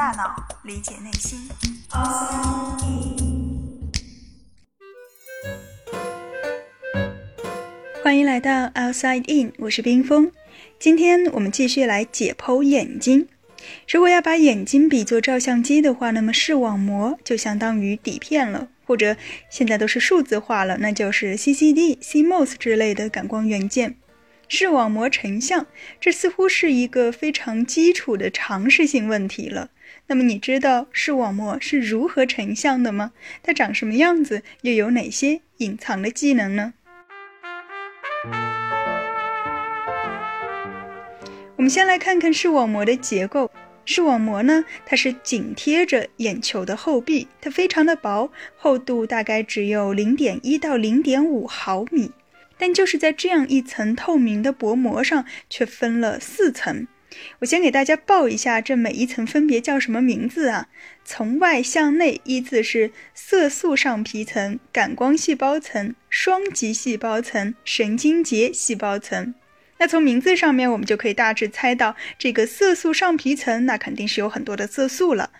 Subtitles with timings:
[0.00, 1.38] 大脑，理解内心。
[8.02, 10.32] 欢迎来到 Outside In，我是冰峰。
[10.78, 13.28] 今天我们继续来解剖眼睛。
[13.92, 19.18] 如果要把眼睛比作照相机的话，那么视网膜就相当于底片了，或者
[19.50, 23.96] 现在都是数字化了，那就是 CCD、CMOS 之类的感光元件。
[24.52, 25.68] 视网膜成像，
[26.00, 29.70] 这似乎是一个非常基础的常识性问题了。
[30.08, 33.12] 那么你知道视网膜是如何成像的吗？
[33.44, 34.42] 它长什么样子？
[34.62, 36.74] 又有哪些隐藏的技能呢？
[41.54, 43.52] 我们先来看看视网膜的结构。
[43.84, 52.10] 视网膜呢，它是紧贴着眼球的后壁，它非常的薄，厚度大概只有零点一到零点五毫米。
[52.60, 56.86] 但就是在这样一层透明的薄膜上，却分了四层。
[57.40, 60.68] 我先给大家报一下，这每一层分别叫什么名字啊？
[61.02, 69.34] 从外向内依次是色素上皮层、感光细胞层、双极细胞层、神经节细胞层。
[69.78, 75.30] 那从名字上面，我们就可以大致猜到，这个色素上皮层，那肯定是有很多的色素了。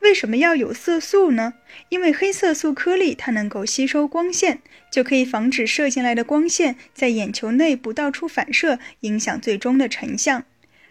[0.00, 1.54] 为什么要有色素呢？
[1.90, 10.44] 因为黑色素颗粒它能够吸收光线，就可以防止射进来的光线在眼球内部到处反射，影响最终的成像。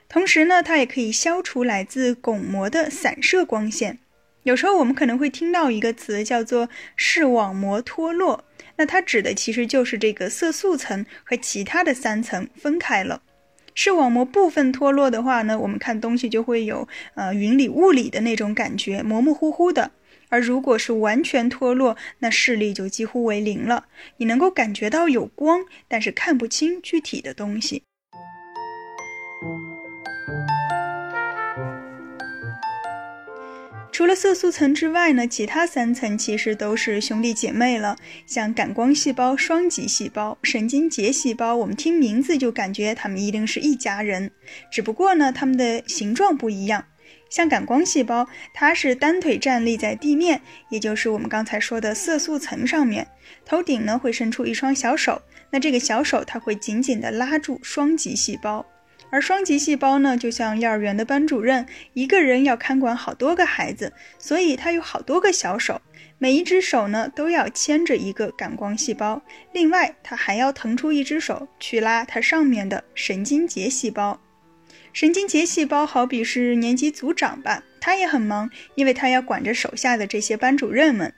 [0.08, 4.00] 同时呢，它也可以消除来自巩膜的散射光线。
[4.44, 8.46] 有时候我们可能会听到一个词叫做视网膜脱落，
[8.78, 13.22] 那它指的其实就是这个色素层和其他的三层分开了。
[13.82, 16.86] 视网膜部分脱落的话呢，我们看东西就会有
[17.16, 19.92] 呃云里雾里的那种感觉，模模糊糊的；
[20.28, 23.86] 而如果是完全脱落，那视力就几乎为零了。
[24.18, 27.84] 你能够感觉到有光，但是看不清具体的东西。
[34.00, 37.98] 除了色素层之外呢，其他三层其实都是兄弟姐妹了。
[38.26, 44.32] 像感光细胞、双极细胞、神经节细胞，我们听名字就感觉它们一定是一家人。
[44.72, 46.86] 只不过呢，它们的形状不一样。
[47.30, 50.40] 像感光细胞，它是单腿站立在地面，
[50.70, 53.06] 也就是我们刚才说的色素层上面，
[53.44, 55.22] 头顶呢会伸出一双小手，
[55.52, 58.66] 那这个小手它会紧紧地拉住双极细胞。
[59.12, 65.82] 而双极细胞呢，就像幼儿园的班主任，一个人要看管好多个孩子，所以他有好多个小手，
[66.18, 69.22] 每一只手呢都要牵着一个感光细胞，
[69.52, 74.20] 另外他还要腾出一只手去拉它上面的神经节细胞。
[74.92, 81.14] 神经节细胞好比是年级组长吧，他也很忙，因为他要管着手下的这些班主任们。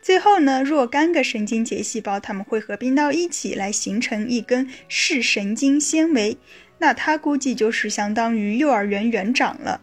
[0.00, 6.38] 最后呢，若干个神经节细胞，它们会合并到一起来形成一根视神经纤维。
[6.78, 9.80] 那它估计就是相当于幼儿园园长了。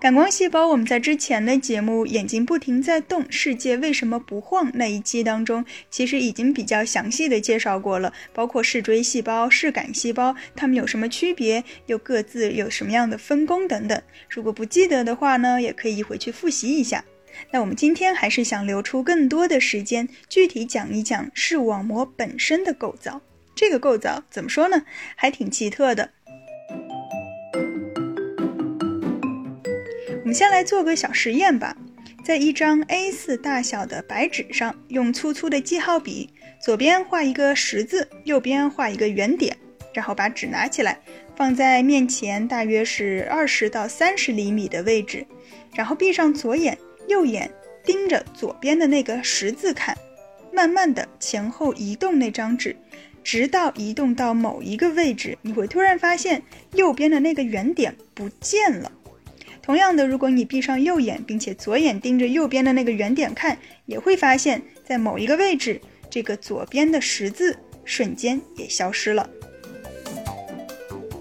[0.00, 14.02] 感光细胞，我们在之前的节目《眼睛不停在动，世界为什么不晃》那一期当中，其实已经比较详细的介绍过了，包括视锥细胞、视杆细胞，它们有什么区别，又各自有什么样的分工等等。
[14.30, 17.04] 如果不记得的话呢，也可以回去复习一下。
[17.50, 23.20] 那我们今天还是想留出更多的时间，具体讲一讲视网膜本身的构造。
[23.60, 24.84] 这个构造怎么说呢？
[25.14, 26.08] 还挺奇特的。
[30.08, 31.76] 我们先来做个小实验吧，
[32.24, 39.54] 在一张 A4 大小的白纸上，用粗粗的记号笔，左边画一个十字，右边画一个圆点，
[39.92, 40.98] 然后把纸拿起来，
[41.36, 45.26] 放在面前，大约是二十到三十厘米的位置，
[45.74, 46.78] 然后闭上左眼，
[47.08, 47.50] 右眼
[47.84, 49.94] 盯着左边的那个十字看，
[50.50, 52.74] 慢慢的前后移动那张纸。
[53.22, 56.42] 直到移动到某一个位置，你会突然发现
[56.74, 58.90] 右边的那个圆点不见了。
[59.62, 69.28] 同样的，如果你闭上右眼，并且左眼盯着右边的那个圆点看，也会发现，在某一个位置，这个左边的十字瞬间也消失了。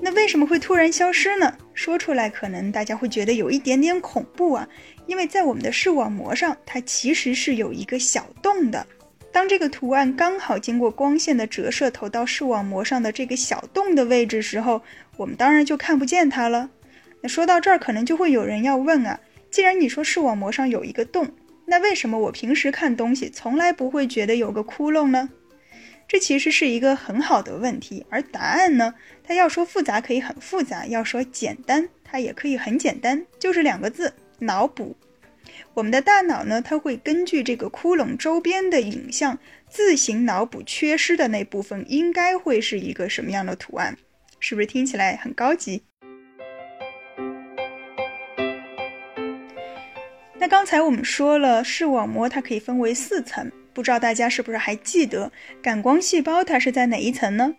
[0.02, 1.54] 那为什么会突然消失呢？
[1.74, 4.68] 说出来可能大家会觉得有一点点恐怖啊，
[5.06, 8.88] 因为在我们的视网膜上，它其实是有一个小洞的。
[9.31, 14.81] 当这个图案刚好经过光线的折射投到视网膜上的这个小洞的位置时候，
[15.18, 16.70] 我们当然就看不见它了。
[17.22, 19.20] 那说到这儿，可能就会有人要问啊，
[19.52, 21.31] 既然你说视网膜上有一个洞，
[21.66, 25.30] 那为什么我平时看东西从来不会觉得有个窟窿呢？
[26.08, 34.98] 这其实是一个很好的问题，而答案呢，它要说复杂可以很复杂，要说简单它也可以很简单，就是两个字：脑补。
[35.74, 39.38] 我们的大脑呢，它会根据这个窟窿周边的影像，
[39.69, 43.97] 自行脑补缺失的那部分应该会是一个什么样的图案，
[44.39, 45.83] 是不是听起来很高级？
[50.41, 55.31] 那刚才我们说了，视网膜它可以分为四层，不知道大家是不是还记得，
[55.62, 57.56] 感光细胞它是在哪一层呢？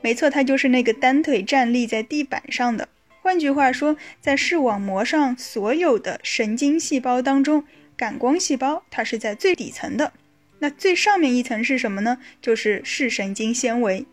[0.00, 2.88] 没错，它就是那个单腿站立在地板上的。
[3.24, 7.64] 换句话说，在视网膜上所有的神经细胞当中，
[7.96, 10.12] 感光细胞它是在最底层的。
[10.58, 12.18] 那最上面一层是什么呢？
[12.42, 14.04] 就是视神经纤维。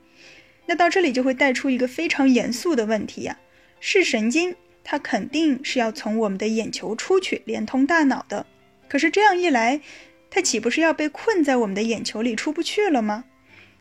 [0.67, 3.37] 那到这里就会带出一个非常严肃的问题呀，
[3.81, 4.55] 视神经。
[4.81, 8.45] 它肯定是要从我们的眼球出去，连通大脑的。
[8.87, 9.81] 可是这样一来，
[10.29, 13.25] 它岂不是要被困在我们的眼球里出不去了吗？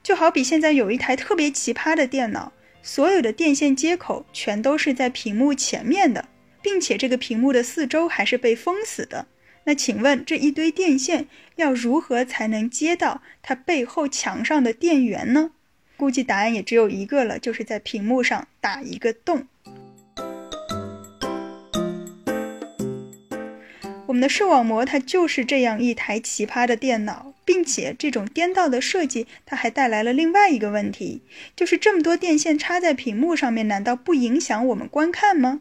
[0.03, 6.29] 就好比现在有一台特别奇葩的电脑，所有的电线接口全都是在屏幕前面的，
[6.62, 9.27] 并且这个屏幕的四周还是被封死的。
[9.65, 15.50] 那请问这一堆电线要如何才能接到它背后墙上的电源呢？
[15.97, 19.47] 估计答案也只有一个了，就是在屏幕上打一个洞。
[24.11, 31.23] 我们的视网膜它就是这样一台奇葩的电脑，并且这种颠倒的设计，它还带来了另外一个问题，
[31.55, 35.61] 就是这么多电线插在屏幕上面，难道不影响我们观看吗？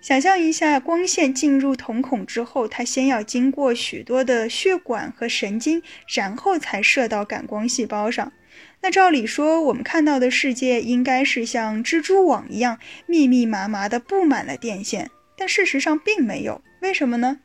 [0.00, 5.80] 想象一下，光线进入瞳孔之后，它先要经过许多的血管和神经，
[6.12, 8.32] 然后才射到感光细胞上。
[8.80, 15.08] 那照理说，我们看到的世界应该是像蜘蛛网一样密密麻麻的布满了电线，
[15.38, 16.60] 但事实上并没有。
[16.80, 17.38] 为什么呢？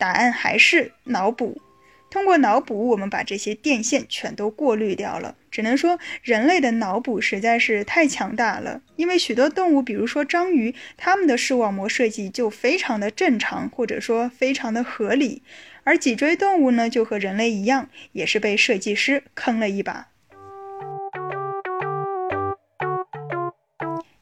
[0.00, 1.60] 答案还是脑补。
[2.10, 5.36] 通过脑补，我们把这些电线全都过滤掉了。
[5.48, 8.80] 只能说，人类的脑补实在是太强大了。
[8.96, 15.44] 因为许多动物，比如说章鱼，它们的视网膜设计就非常的正常，或者说非常的合理。
[15.84, 20.08] 而脊椎动物呢，就和人类一样，也是被设计师坑了一把。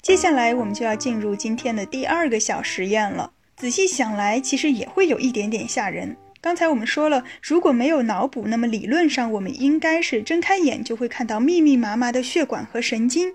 [0.03, 3.33] 接下来，我们就要进入今天的第二个小实验了。
[3.59, 6.17] 仔细想来，其实也会有一点点吓人。
[6.41, 13.35] 刚才我们说了，如果没有脑补，那么理论上我们应该是睁开眼就会看到密密麻麻的血管和神经。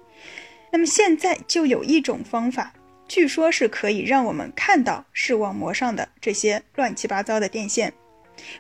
[0.71, 2.71] 那么现在就有一种方法，
[3.05, 7.93] 据说是可以让我们看到视网膜上的这些乱七八糟的电线。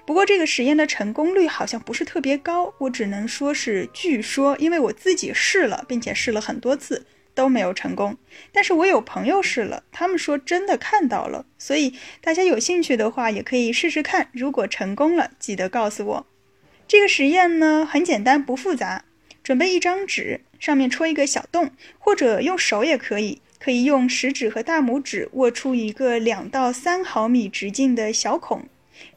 [0.05, 7.05] 不过这个实验的成功率好像不是特别高，我只能说是据说，因为我自己试了，并且试了很多次。
[7.35, 8.17] 都没有成功，
[8.51, 14.29] 但是我有朋友试了，他们说真的看到了，所以大家有兴趣的话也可以试试看。
[14.31, 16.25] 如果成功了，记得告诉我。
[16.87, 19.05] 这个实验呢很简单，不复杂，
[19.43, 28.67] 准备一张纸，上面戳一个小洞，或者用手也可以，可以用食指和大拇指握出一个两到三毫米直径的小孔。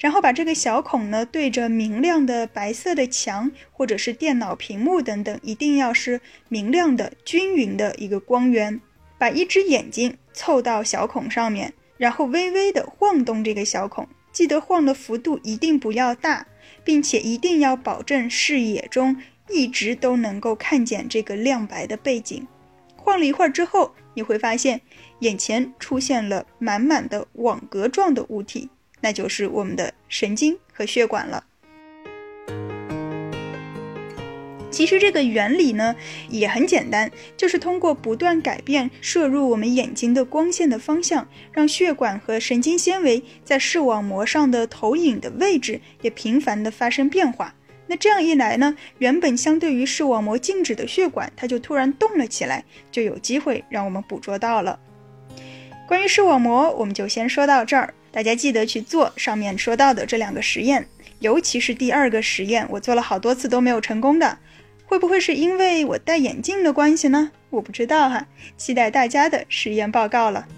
[0.07, 8.81] 然后把这个小孔呢对着明亮的白色的墙，或者是电脑屏幕等等，一定要是明亮的、均匀的一个光源。
[9.19, 16.47] 把一只眼睛凑到小孔上面，然后微微的晃动这个小孔，记得晃的幅度一定不要大，
[16.85, 22.47] 并且一定要保证视野中一直都能够看见这个亮白的背景。
[22.95, 24.81] 晃了一会儿之后，你会发现
[25.19, 28.71] 眼前出现了满满的网格状的物体。
[29.01, 31.45] 那就是我们的神经和血管了。
[34.69, 35.97] 其实这个原理呢
[36.29, 47.55] 也很简单，就是通过不断改变摄入我们眼睛的光线的方向，让血管和神经纤维在视网膜上的投影的位置也频繁的发生变化。
[47.87, 54.79] 那这样一来呢，原本相对于视网膜静止的血管，它就突然动了起来，就有机会让我们捕捉到了。
[55.89, 57.95] 关于视网膜，我们就先说到这儿。
[58.17, 64.39] 大家记得去做上面说到的这两个实验，尤其是第二个实验，我做了好多次都没有成功的，
[64.87, 67.31] 会不会是因为我戴眼镜的关系呢？
[67.51, 70.49] 我不知道哈，期待大家的实验报告了。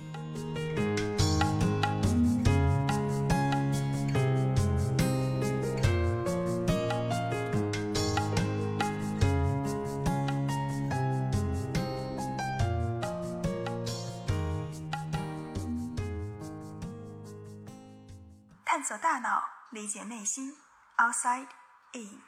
[18.78, 20.56] 探索大脑，理解内心。
[20.99, 21.49] Outside
[21.94, 22.27] in。